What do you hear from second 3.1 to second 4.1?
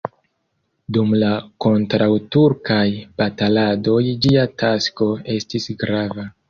bataladoj